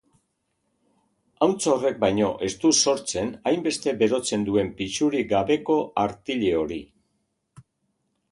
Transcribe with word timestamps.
Ahuntz 1.47 1.59
horrek 1.73 1.99
baino 2.03 2.29
ez 2.47 2.49
du 2.63 2.71
sortzen 2.93 3.29
hainbeste 3.51 3.93
berotzen 3.99 4.47
duen 4.47 4.71
pisurik 4.79 5.29
gabeko 5.35 5.77
artile 6.05 6.57
hori. 6.63 6.81